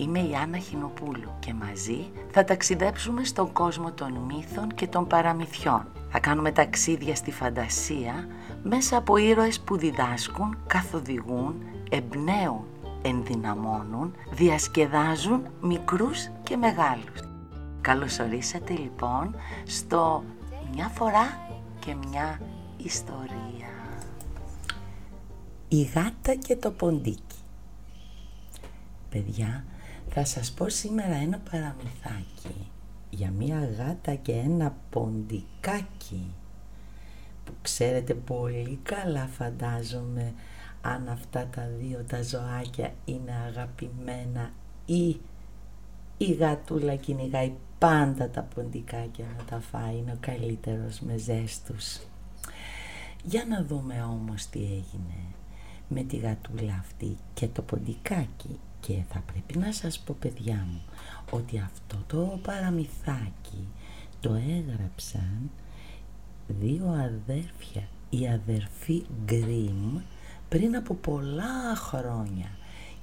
[0.00, 5.86] Είμαι η Άννα Χινοπούλου και μαζί θα ταξιδέψουμε στον κόσμο των μύθων και των παραμυθιών.
[6.10, 8.28] Θα κάνουμε ταξίδια στη φαντασία
[8.62, 12.64] μέσα από ήρωες που διδάσκουν, καθοδηγούν, εμπνέουν,
[13.02, 17.20] ενδυναμώνουν, διασκεδάζουν μικρούς και μεγάλους.
[17.80, 19.34] Καλώς ορίσατε λοιπόν
[19.66, 20.24] στο
[20.74, 21.38] «Μια φορά
[21.78, 22.40] και μια
[22.76, 23.68] ιστορία».
[25.68, 27.38] Η γάτα και το ποντίκι.
[29.10, 29.64] Παιδιά,
[30.12, 32.70] θα σας πω σήμερα ένα παραμυθάκι
[33.10, 36.34] για μία γάτα και ένα ποντικάκι
[37.44, 40.32] που ξέρετε πολύ καλά φαντάζομαι
[40.80, 44.50] αν αυτά τα δύο τα ζωάκια είναι αγαπημένα
[44.86, 45.20] ή
[46.16, 52.00] η γατούλα κυνηγάει πάντα τα ποντικάκια να τα φάει, είναι ο καλύτερος με ζέστους.
[53.24, 55.20] Για να δούμε όμως τι έγινε
[55.88, 60.82] με τη γατούλα αυτή και το ποντικάκι και θα πρέπει να σας πω παιδιά μου
[61.30, 63.68] ότι αυτό το παραμυθάκι
[64.20, 65.50] το έγραψαν
[66.46, 70.00] δύο αδέρφια, η αδερφή Γκριμ
[70.48, 72.50] πριν από πολλά χρόνια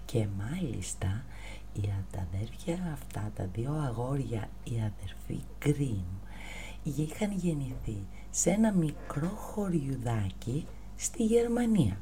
[0.06, 1.24] και μάλιστα
[1.74, 6.06] οι αδέρφια αυτά, τα δύο αγόρια, η αδερφή Γκριμ
[6.84, 7.98] είχαν γεννηθεί
[8.30, 12.02] σε ένα μικρό χωριουδάκι στη Γερμανία.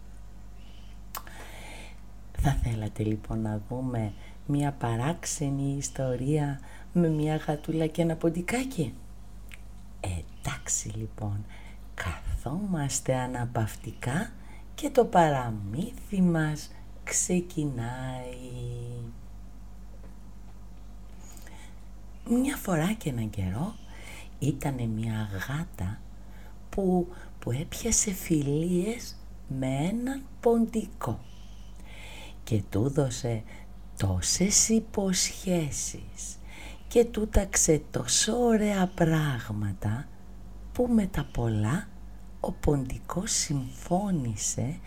[2.45, 4.13] Θα θέλατε λοιπόν να δούμε
[4.45, 6.59] μια παράξενη ιστορία
[6.93, 8.93] με μια γατούλα και ένα ποντικάκι;
[9.99, 11.45] Εντάξει λοιπόν,
[11.93, 14.31] καθόμαστε αναπαυτικά
[14.75, 16.71] και το παραμύθι μας
[17.03, 18.35] ξεκινάει.
[22.25, 23.75] Μια φορά και έναν καιρό
[24.39, 25.99] ήταν μια γάτα
[26.69, 27.07] που,
[27.39, 29.15] που έπιασε φιλίες
[29.47, 31.19] με έναν ποντικό
[32.45, 33.43] και του δώσε
[33.97, 36.39] τόσες υποσχέσεις
[36.87, 40.07] και του ταξε τόσο ωραία πράγματα
[40.71, 41.87] που με τα πολλά
[42.39, 44.79] ο ποντικός συμφώνησε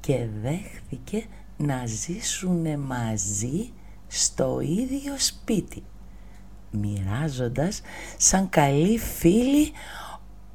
[0.00, 1.26] και δέχθηκε
[1.56, 3.70] να ζήσουν μαζί
[4.06, 5.82] στο ίδιο σπίτι
[6.70, 7.80] μοιράζοντας
[8.16, 9.72] σαν καλοί φίλοι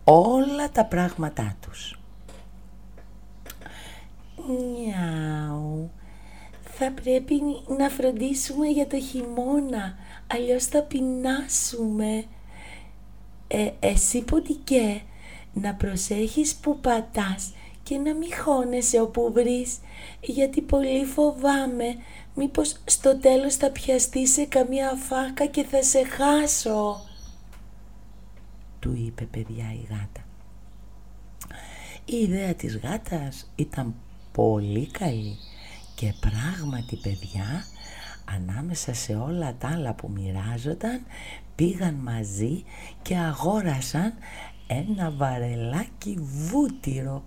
[0.03, 1.99] όλα τα πράγματά τους.
[4.47, 5.70] Νιάου,
[6.83, 7.41] θα πρέπει
[7.77, 9.97] να φροντίσουμε για το χειμώνα,
[10.27, 12.25] αλλιώς θα πεινάσουμε.
[13.47, 15.01] Ε, εσύ ποντικέ,
[15.53, 17.53] να προσέχεις που πατάς
[17.83, 19.77] και να μην χώνεσαι όπου βρεις,
[20.21, 21.95] γιατί πολύ φοβάμαι
[22.35, 27.01] μήπως στο τέλος θα πιαστεί σε καμία φάκα και θα σε χάσω.
[28.79, 30.25] Του είπε παιδιά η γάτα.
[32.05, 33.95] Η ιδέα της γάτας ήταν
[34.31, 35.37] πολύ καλή
[36.01, 37.63] και πράγματι παιδιά
[38.25, 41.01] ανάμεσα σε όλα τα άλλα που μοιράζονταν
[41.55, 42.63] πήγαν μαζί
[43.01, 44.13] και αγόρασαν
[44.67, 47.23] ένα βαρελάκι βούτυρο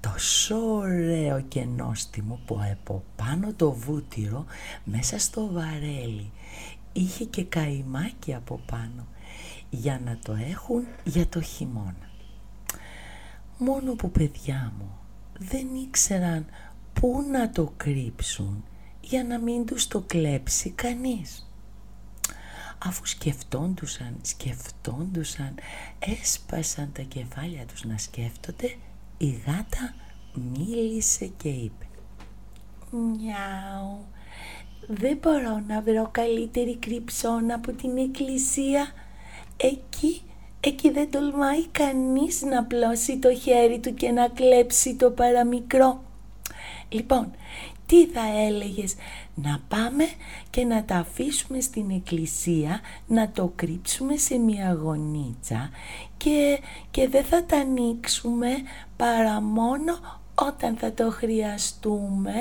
[0.00, 4.44] τόσο ωραίο και νόστιμο που από πάνω το βούτυρο
[4.84, 6.30] μέσα στο βαρέλι
[6.92, 9.06] είχε και καημάκι από πάνω
[9.70, 12.10] για να το έχουν για το χειμώνα.
[13.58, 14.98] Μόνο που παιδιά μου
[15.38, 16.46] δεν ήξεραν
[16.92, 18.64] πού να το κρύψουν
[19.00, 21.46] για να μην τους το κλέψει κανείς;
[22.84, 25.54] Αφού σκεφτόντουσαν, σκεφτόντουσαν,
[25.98, 28.76] έσπασαν τα κεφάλια τους να σκέφτονται,
[29.18, 29.94] η γάτα
[30.34, 31.86] μίλησε και είπε
[32.90, 34.06] «Μιαου,
[34.86, 38.86] δεν μπορώ να βρω καλύτερη κρυψώνα από την εκκλησία.
[39.56, 40.22] Εκεί,
[40.60, 46.02] εκεί δεν τολμάει κανείς να πλώσει το χέρι του και να κλέψει το παραμικρό.
[46.92, 47.30] Λοιπόν,
[47.86, 48.94] τι θα έλεγες
[49.34, 50.04] να πάμε
[50.50, 55.70] και να τα αφήσουμε στην εκκλησία να το κρύψουμε σε μια γωνίτσα
[56.16, 56.60] και,
[56.90, 58.48] και δεν θα τα ανοίξουμε
[58.96, 62.34] παρά μόνο όταν θα το χρειαστούμε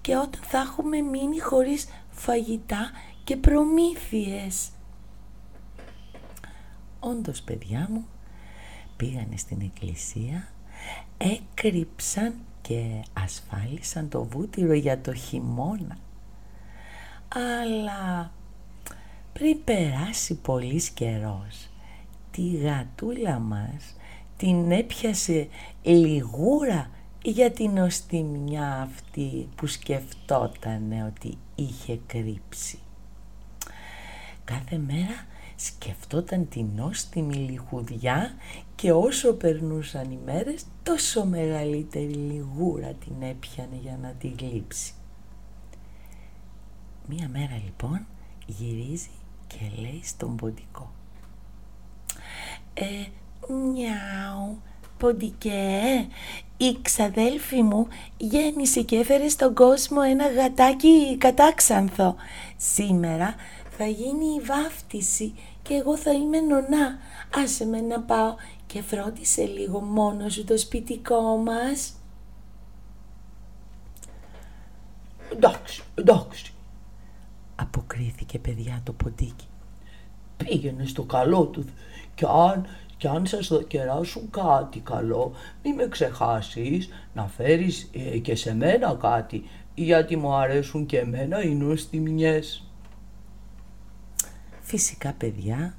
[0.00, 2.90] και όταν θα έχουμε μείνει χωρίς φαγητά
[3.24, 4.68] και προμήθειες.
[7.00, 8.06] Όντως παιδιά μου
[8.96, 10.48] πήγανε στην εκκλησία,
[11.18, 12.34] έκρυψαν
[12.68, 15.98] και ασφάλισαν το βούτυρο για το χειμώνα.
[17.28, 18.32] Αλλά
[19.32, 21.68] πριν περάσει πολύς καιρός,
[22.30, 23.96] τη γατούλα μας
[24.36, 25.48] την έπιασε
[25.82, 26.90] λιγούρα
[27.22, 32.78] για την οστιμιά αυτή που σκεφτότανε ότι είχε κρύψει.
[34.44, 35.26] Κάθε μέρα
[35.60, 38.34] σκεφτόταν την νόστιμη λιχουδιά
[38.74, 44.92] και όσο περνούσαν οι μέρες τόσο μεγαλύτερη λιγούρα την έπιανε για να τη γλύψει.
[47.06, 48.06] Μία μέρα λοιπόν
[48.46, 49.10] γυρίζει
[49.46, 50.92] και λέει στον ποντικό.
[52.74, 52.84] Ε,
[53.52, 54.62] νιάου,
[54.98, 56.06] ποντικέ,
[56.56, 62.16] η ξαδέλφη μου γέννησε και έφερε στον κόσμο ένα γατάκι κατάξανθο.
[62.56, 63.34] Σήμερα
[63.78, 65.34] θα γίνει η βάφτιση
[65.68, 66.98] και εγώ θα είμαι νονά.
[67.34, 68.34] Άσε με να πάω
[68.66, 71.92] και φρόντισε λίγο μόνο σου το σπιτικό μας.
[75.32, 76.52] Εντάξει, εντάξει,
[77.56, 79.46] αποκρίθηκε παιδιά το ποντίκι.
[80.36, 81.64] Πήγαινε στο καλό του
[82.14, 82.66] και αν,
[82.96, 85.32] και αν σας κεράσουν κάτι καλό,
[85.64, 89.44] μη με ξεχάσεις να φέρεις ε, και σε μένα κάτι,
[89.74, 92.67] γιατί μου αρέσουν και εμένα οι νοστιμιές.
[94.68, 95.74] Φυσικά παιδιά,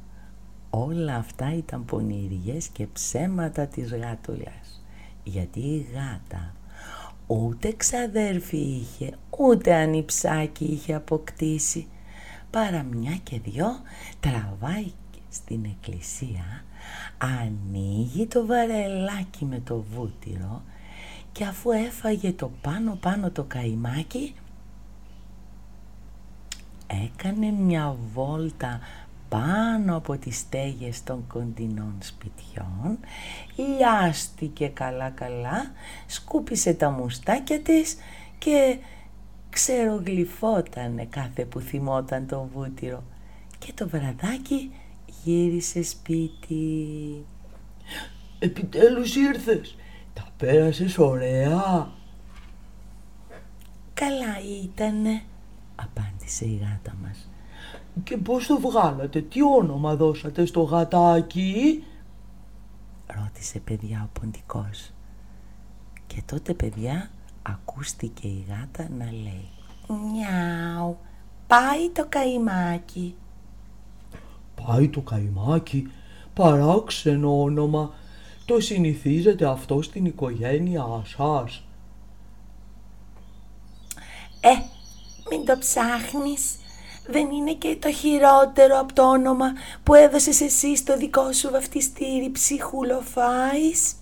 [0.69, 4.83] όλα αυτά ήταν πονηριές και ψέματα της γάτουλας.
[5.23, 6.53] Γιατί η γάτα
[7.27, 11.87] ούτε ξαδέρφη είχε, ούτε ανιψάκι είχε αποκτήσει.
[12.49, 13.67] Παρά μια και δυο
[14.19, 14.91] τραβάει
[15.29, 16.63] στην εκκλησία,
[17.17, 20.63] ανοίγει το βαρελάκι με το βούτυρο
[21.31, 24.35] και αφού έφαγε το πάνω πάνω το καημάκι
[27.05, 28.79] έκανε μια βόλτα
[29.29, 32.99] πάνω από τις στέγες των κοντινών σπιτιών,
[33.55, 35.71] λιάστηκε καλά-καλά,
[36.05, 37.97] σκούπισε τα μουστάκια της
[38.37, 38.77] και
[39.49, 43.03] ξερογλυφότανε κάθε που θυμόταν το βούτυρο
[43.59, 44.71] και το βραδάκι
[45.23, 47.25] γύρισε σπίτι.
[48.39, 49.75] Επιτέλους ήρθες,
[50.13, 51.91] τα πέρασες ωραία.
[53.93, 55.21] Καλά ήτανε,
[55.83, 57.29] απάντησε η γάτα μας.
[58.03, 61.83] Και πώς το βγάλατε, τι όνομα δώσατε στο γατάκι;
[63.15, 64.91] Ρώτησε παιδιά ο ποντικός.
[66.07, 67.09] Και τότε παιδιά
[67.41, 69.49] ακούστηκε η γάτα να λέει
[69.87, 70.97] «Νιάου,
[71.47, 73.15] πάει το καημάκι».
[74.65, 75.91] «Πάει το καημάκι,
[76.33, 77.93] παράξενο όνομα.
[78.45, 81.63] Το συνηθίζετε αυτό στην οικογένειά σας».
[84.39, 84.49] «Ε,
[85.29, 86.55] μην το ψάχνεις
[87.07, 89.53] δεν είναι και το χειρότερο από το όνομα
[89.83, 93.95] που έδωσες εσύ στο δικό σου βαφτιστήρι ψυχουλοφάης.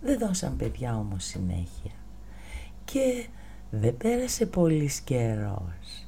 [0.00, 1.92] Δεν δώσαν παιδιά όμως συνέχεια
[2.84, 3.26] και
[3.70, 6.06] δεν πέρασε πολύς καιρός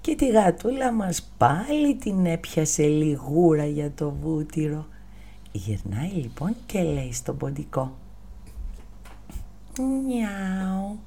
[0.00, 4.86] και τη γατούλα μας πάλι την έπιασε λιγούρα για το βούτυρο.
[5.52, 7.96] Γυρνάει λοιπόν και λέει στον ποντικό
[10.06, 10.98] «Νιάου,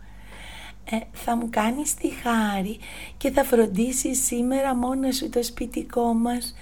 [0.89, 2.77] ε, θα μου κάνεις τη χάρη
[3.17, 6.55] και θα φροντίσεις σήμερα μόνος σου το σπιτικό μας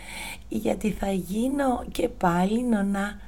[0.50, 3.20] γιατί θα γίνω και πάλι νονά.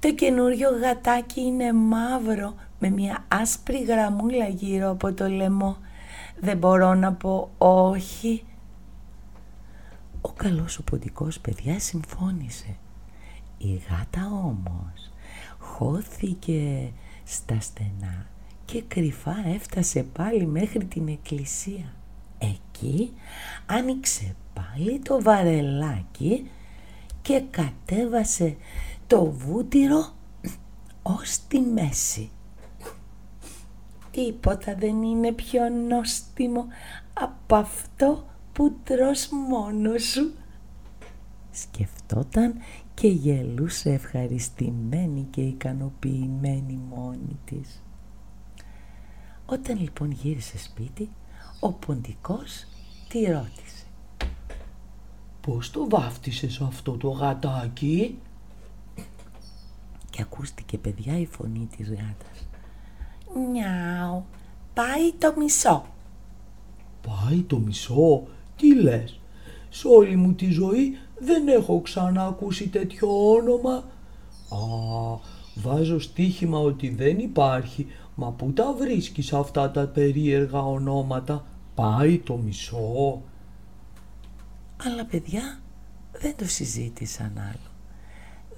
[0.00, 5.76] Το καινούριο γατάκι είναι μαύρο με μια άσπρη γραμμούλα γύρω από το λαιμό.
[6.40, 8.44] Δεν μπορώ να πω όχι.
[10.20, 12.76] Ο καλός ο ποντικός παιδιά συμφώνησε.
[13.58, 15.12] Η γάτα όμως
[15.58, 16.92] χώθηκε
[17.24, 18.26] στα στενά
[18.64, 21.94] και κρυφά έφτασε πάλι μέχρι την εκκλησία.
[22.38, 23.12] Εκεί
[23.66, 26.50] άνοιξε πάλι το βαρελάκι
[27.22, 28.56] και κατέβασε
[29.06, 30.14] το βούτυρο
[31.02, 32.30] ως τη μέση.
[34.10, 36.66] Τίποτα δεν είναι πιο νόστιμο
[37.14, 40.32] από αυτό που τρως μόνος σου.
[41.50, 42.54] Σκεφτόταν
[42.94, 47.83] και γελούσε ευχαριστημένη και ικανοποιημένη μόνη της.
[49.46, 51.10] Όταν λοιπόν γύρισε σπίτι,
[51.60, 52.66] ο ποντικός
[53.08, 53.84] τη ρώτησε.
[55.40, 58.18] «Πώς το βάφτισες αυτό το γατάκι»
[60.10, 62.48] και ακούστηκε παιδιά η φωνή της γάτας.
[63.50, 64.24] «Νιάου,
[64.74, 65.84] πάει το μισό».
[67.02, 68.22] «Πάει το μισό,
[68.56, 69.20] τι λες,
[69.68, 73.74] σε όλη μου τη ζωή δεν έχω ξανά ακούσει τέτοιο όνομα.
[74.48, 75.18] Α,
[75.54, 81.44] βάζω στοίχημα ότι δεν υπάρχει Μα πού τα βρίσκεις αυτά τα περίεργα ονόματα,
[81.74, 83.22] πάει το μισό.
[84.86, 85.60] Αλλά παιδιά
[86.12, 87.72] δεν το συζήτησαν άλλο.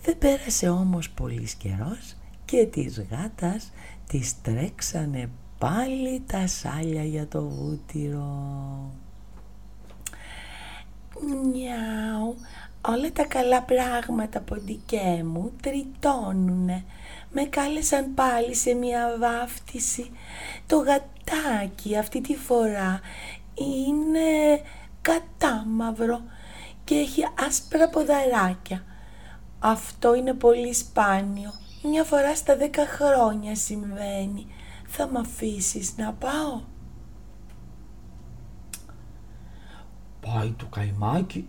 [0.03, 3.73] Δεν πέρασε όμως πολύς καιρός και της γάτας
[4.09, 8.91] της τρέξανε πάλι τα σάλια για το βούτυρο.
[11.21, 12.37] Μιαου,
[12.89, 16.85] όλα τα καλά πράγματα ποντικέ μου τριτώνουνε
[17.39, 20.11] με κάλεσαν πάλι σε μια βάφτιση.
[20.67, 23.01] Το γατάκι αυτή τη φορά
[23.55, 24.61] είναι
[25.03, 26.21] κατάμαυρο
[26.85, 28.85] και έχει άσπρα ποδαράκια.
[29.59, 31.51] Αυτό είναι πολύ σπάνιο.
[31.83, 34.47] Μια φορά στα δέκα χρόνια συμβαίνει.
[34.87, 36.61] Θα μ' αφήσεις να πάω;
[40.21, 41.49] Πάει το καημάκι,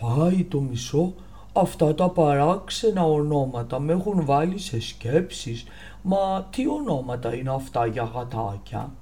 [0.00, 1.14] πάει το μισό,
[1.52, 5.64] αυτά τα παράξενα ονόματα με έχουν βάλει σε σκέψεις.
[6.02, 8.92] Μα τι ονόματα είναι αυτά για γατάκια;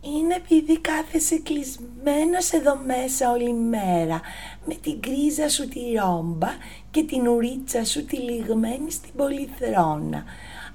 [0.00, 4.20] Είναι επειδή κάθεσαι κλεισμένος εδώ μέσα όλη μέρα
[4.66, 6.48] με την κρίζα σου τη ρόμπα
[6.90, 10.24] και την ουρίτσα σου τη λιγμένη στην πολυθρόνα.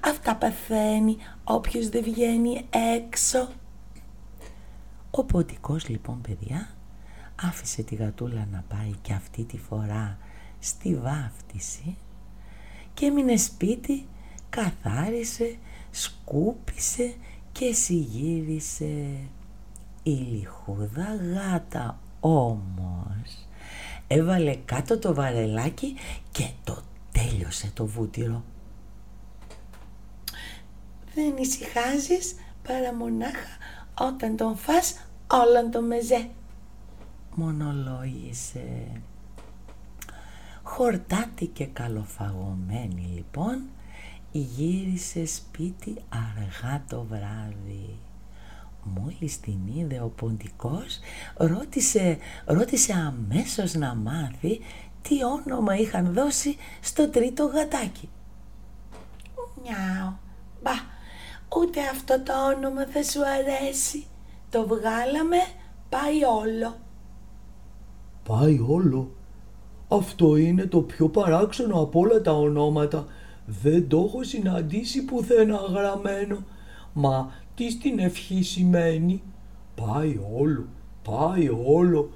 [0.04, 2.66] Αυτά παθαίνει όποιος δεν βγαίνει
[2.98, 3.48] έξω.
[5.10, 6.68] Ο ποτικός λοιπόν παιδιά
[7.42, 10.18] άφησε τη γατούλα να πάει και αυτή τη φορά
[10.60, 11.96] στη βάφτιση
[12.94, 14.06] και έμεινε σπίτι,
[14.50, 15.58] καθάρισε,
[15.90, 17.14] σκούπισε
[17.52, 19.16] και συγύρισε.
[20.02, 23.46] Η λιχούδα γάτα όμως
[24.06, 25.94] έβαλε κάτω το βαρελάκι
[26.30, 28.44] και το τέλειωσε το βούτυρο.
[31.14, 33.56] Δεν ησυχάζεις παρά μονάχα
[34.00, 36.28] όταν τον φας όλον το μεζέ.
[37.34, 38.86] Μονολόγησε.
[40.70, 43.62] Χορτάτη και καλοφαγωμένη λοιπόν
[44.32, 47.98] γύρισε σπίτι αργά το βράδυ.
[48.82, 50.98] Μόλις την είδε ο ποντικός
[51.36, 54.60] ρώτησε, ρώτησε αμέσως να μάθει
[55.02, 58.08] τι όνομα είχαν δώσει στο τρίτο γατάκι.
[59.62, 60.18] Μιάου,
[60.62, 60.72] μπα,
[61.58, 64.06] ούτε αυτό το όνομα θα σου αρέσει.
[64.50, 65.36] Το βγάλαμε,
[65.88, 66.76] πάει όλο.
[68.24, 69.17] Πάει όλο.
[69.88, 73.06] Αυτό είναι το πιο παράξενο από όλα τα ονόματα.
[73.46, 76.44] Δεν το έχω συναντήσει πουθενά γραμμένο.
[76.92, 79.22] Μα τι στην ευχή σημαίνει;
[79.74, 80.66] Πάει όλο,
[81.02, 82.10] πάει όλο.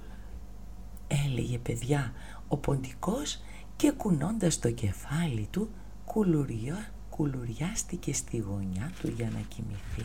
[1.08, 2.12] Έλεγε παιδιά
[2.48, 3.40] ο ποντικός
[3.76, 5.68] και κουνώντας το κεφάλι του
[6.04, 10.04] κουλουριά, κουλουριάστηκε στη γωνιά του για να κοιμηθεί.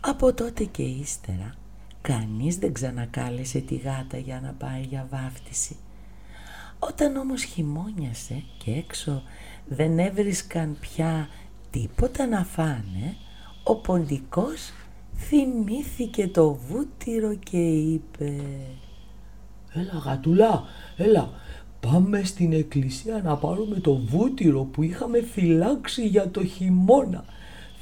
[0.00, 1.54] Από τότε και ύστερα
[2.00, 5.76] κανείς δεν ξανακάλεσε τη γάτα για να πάει για βάφτιση.
[6.78, 9.22] Όταν όμως χειμώνιασε και έξω
[9.66, 11.28] δεν έβρισκαν πια
[11.70, 13.16] τίποτα να φάνε,
[13.62, 14.72] ο ποντικός
[15.14, 18.42] θυμήθηκε το βούτυρο και είπε
[19.72, 20.64] «Έλα γατουλά,
[20.96, 21.30] έλα,
[21.80, 27.24] πάμε στην εκκλησία να πάρουμε το βούτυρο που είχαμε φυλάξει για το χειμώνα.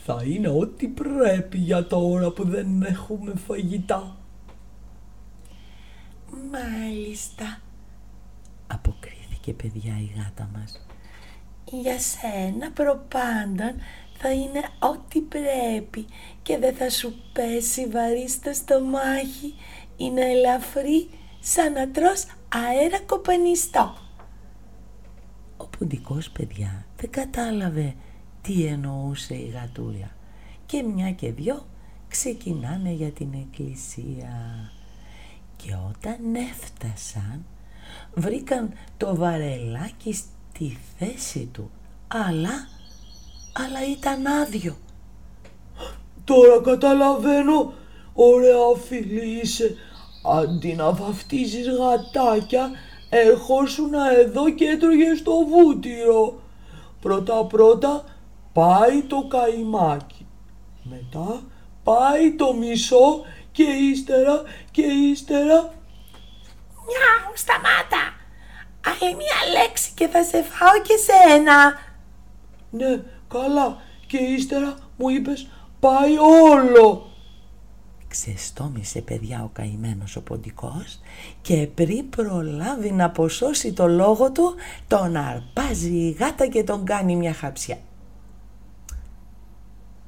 [0.04, 4.16] Θα είναι ό,τι πρέπει για τώρα που δεν έχουμε φαγητά».
[6.50, 7.60] «Μάλιστα»,
[8.66, 10.86] αποκρίθηκε παιδιά η γάτα μας
[11.70, 13.74] για σένα προπάντων
[14.18, 16.06] θα είναι ό,τι πρέπει
[16.42, 19.54] και δεν θα σου πέσει βαρύ στο στομάχι.
[19.96, 21.08] Είναι ελαφρύ
[21.40, 23.96] σαν να τρως αέρα κοπανιστό.
[25.56, 27.94] Ο πουντικός παιδιά δεν κατάλαβε
[28.42, 30.10] τι εννοούσε η γατούλα
[30.66, 31.66] και μια και δυο
[32.08, 34.70] ξεκινάνε για την εκκλησία
[35.56, 37.44] και όταν έφτασαν
[38.14, 40.18] βρήκαν το βαρελάκι
[40.58, 41.70] τη θέση του,
[42.08, 42.68] αλλά,
[43.52, 44.76] αλλά ήταν άδειο.
[46.24, 47.72] Τώρα καταλαβαίνω,
[48.14, 49.76] ωραία φίλη είσαι,
[50.24, 52.70] αντί να βαφτίζεις γατάκια,
[53.10, 56.40] ερχόσουν εδώ και έτρωγες στο βούτυρο.
[57.00, 58.04] Πρώτα πρώτα
[58.52, 60.26] πάει το καημάκι,
[60.82, 61.42] μετά
[61.84, 65.74] πάει το μισό και ύστερα και ύστερα...
[66.86, 68.04] Μιαου, σταμάτα!
[68.86, 71.78] Άλλη μία λέξη και θα σε φάω και σένα.
[72.70, 73.78] Ναι, καλά.
[74.06, 75.48] Και ύστερα μου είπες
[75.80, 77.10] πάει όλο.
[78.08, 81.00] Ξεστόμησε παιδιά ο καημένος ο ποντικός
[81.42, 84.54] και πριν προλάβει να αποσώσει το λόγο του
[84.88, 87.78] τον αρπάζει η γάτα και τον κάνει μια χαψιά.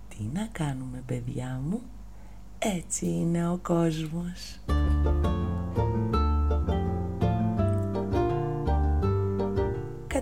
[0.08, 1.82] Τι να κάνουμε παιδιά μου,
[2.58, 4.60] έτσι είναι ο κόσμος.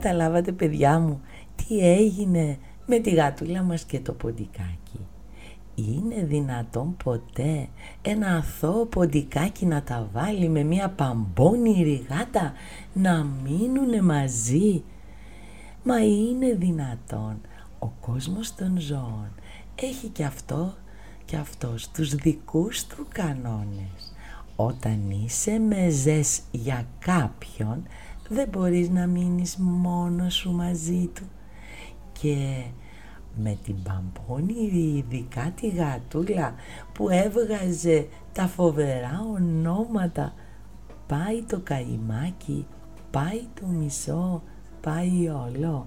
[0.06, 1.20] Καταλάβατε παιδιά μου
[1.56, 5.06] τι έγινε με τη γάτουλα μας και το ποντικάκι.
[5.75, 7.68] Είναι δυνατόν ποτέ
[8.02, 12.52] ένα αθώο ποντικάκι να τα βάλει με μια παμπώνη γάτα
[12.92, 14.82] να μείνουνε μαζί;
[15.82, 17.40] Μα είναι δυνατόν
[17.78, 19.30] ο κόσμος των ζώων
[19.75, 20.75] έχει και αυτό
[21.25, 24.14] και αυτός τους δικούς του κανόνες.
[24.56, 27.82] Όταν είσαι μεζές για κάποιον
[28.28, 31.23] δεν μπορείς να μείνεις μόνος σου μαζί του
[32.12, 32.64] και
[33.37, 36.54] με την παμπώνη ειδικά τη γατούλα
[36.92, 40.35] που έβγαζε τα φοβερά ονόματα
[41.06, 42.66] πάει το καημάκι,
[43.11, 44.42] πάει το μισό,
[44.80, 45.87] πάει όλο.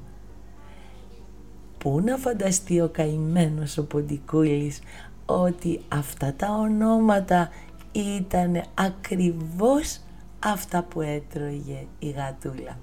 [1.78, 4.80] Πού να φανταστεί ο καημένος ο Ποντικούλης
[5.26, 7.50] ότι αυτά τα ονόματα
[7.92, 10.00] ήταν ακριβώς
[10.40, 12.78] αυτά που έτρωγε η γατούλα.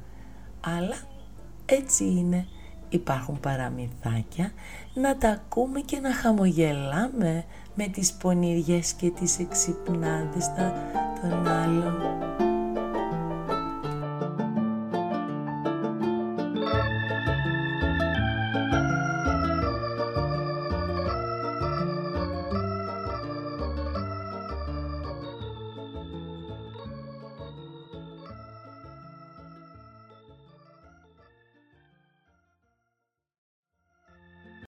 [0.61, 0.97] Αλλά
[1.67, 2.47] έτσι είναι.
[2.89, 4.53] Υπάρχουν παραμυθάκια
[4.95, 7.45] να τα ακούμε και να χαμογελάμε
[7.75, 10.51] με τις πονηριές και τις εξυπνάδες
[11.21, 11.95] των άλλων.